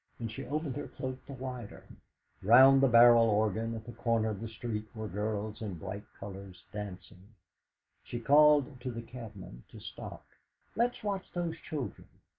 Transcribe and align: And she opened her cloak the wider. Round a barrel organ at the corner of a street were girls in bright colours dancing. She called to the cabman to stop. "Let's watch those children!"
And 0.17 0.31
she 0.31 0.47
opened 0.47 0.75
her 0.77 0.87
cloak 0.87 1.23
the 1.27 1.33
wider. 1.33 1.83
Round 2.41 2.83
a 2.83 2.87
barrel 2.87 3.29
organ 3.29 3.75
at 3.75 3.85
the 3.85 3.91
corner 3.91 4.31
of 4.31 4.41
a 4.41 4.47
street 4.47 4.85
were 4.95 5.07
girls 5.07 5.61
in 5.61 5.75
bright 5.75 6.05
colours 6.19 6.63
dancing. 6.73 7.35
She 8.03 8.19
called 8.19 8.81
to 8.81 8.89
the 8.89 9.03
cabman 9.03 9.63
to 9.69 9.79
stop. 9.79 10.25
"Let's 10.75 11.03
watch 11.03 11.31
those 11.33 11.55
children!" 11.59 12.07